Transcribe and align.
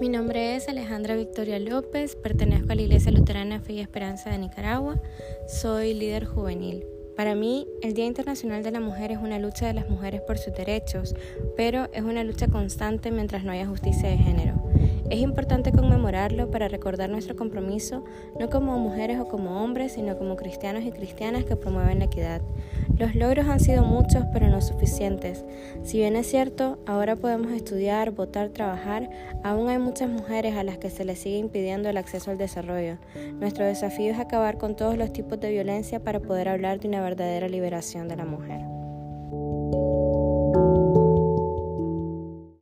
Mi 0.00 0.08
nombre 0.08 0.54
es 0.54 0.68
Alejandra 0.68 1.16
Victoria 1.16 1.58
López, 1.58 2.14
pertenezco 2.14 2.70
a 2.70 2.76
la 2.76 2.82
Iglesia 2.82 3.10
Luterana 3.10 3.58
Fe 3.58 3.72
y 3.72 3.80
Esperanza 3.80 4.30
de 4.30 4.38
Nicaragua, 4.38 5.02
soy 5.48 5.92
líder 5.92 6.24
juvenil. 6.24 6.86
Para 7.16 7.34
mí, 7.34 7.66
el 7.82 7.94
Día 7.94 8.06
Internacional 8.06 8.62
de 8.62 8.70
la 8.70 8.78
Mujer 8.78 9.10
es 9.10 9.18
una 9.18 9.40
lucha 9.40 9.66
de 9.66 9.74
las 9.74 9.88
mujeres 9.88 10.20
por 10.20 10.38
sus 10.38 10.54
derechos, 10.54 11.16
pero 11.56 11.88
es 11.92 12.02
una 12.02 12.22
lucha 12.22 12.46
constante 12.46 13.10
mientras 13.10 13.42
no 13.42 13.50
haya 13.50 13.66
justicia 13.66 14.08
de 14.08 14.18
género. 14.18 14.62
Es 15.10 15.20
importante 15.20 15.72
conmemorarlo 15.72 16.50
para 16.50 16.68
recordar 16.68 17.08
nuestro 17.08 17.34
compromiso, 17.34 18.04
no 18.38 18.50
como 18.50 18.78
mujeres 18.78 19.18
o 19.18 19.26
como 19.26 19.64
hombres, 19.64 19.92
sino 19.92 20.18
como 20.18 20.36
cristianos 20.36 20.84
y 20.84 20.90
cristianas 20.90 21.44
que 21.44 21.56
promueven 21.56 22.00
la 22.00 22.04
equidad. 22.04 22.42
Los 22.98 23.14
logros 23.14 23.46
han 23.46 23.58
sido 23.58 23.84
muchos, 23.84 24.24
pero 24.34 24.48
no 24.48 24.60
suficientes. 24.60 25.46
Si 25.82 25.96
bien 25.98 26.14
es 26.14 26.26
cierto, 26.26 26.78
ahora 26.86 27.16
podemos 27.16 27.52
estudiar, 27.52 28.10
votar, 28.10 28.50
trabajar, 28.50 29.08
aún 29.44 29.70
hay 29.70 29.78
muchas 29.78 30.10
mujeres 30.10 30.56
a 30.56 30.62
las 30.62 30.76
que 30.76 30.90
se 30.90 31.06
les 31.06 31.18
sigue 31.18 31.38
impidiendo 31.38 31.88
el 31.88 31.96
acceso 31.96 32.30
al 32.30 32.36
desarrollo. 32.36 32.98
Nuestro 33.40 33.64
desafío 33.64 34.12
es 34.12 34.18
acabar 34.18 34.58
con 34.58 34.76
todos 34.76 34.98
los 34.98 35.12
tipos 35.12 35.40
de 35.40 35.50
violencia 35.50 36.00
para 36.00 36.20
poder 36.20 36.50
hablar 36.50 36.80
de 36.80 36.88
una 36.88 37.00
verdadera 37.00 37.48
liberación 37.48 38.08
de 38.08 38.16
la 38.16 38.26
mujer. 38.26 38.60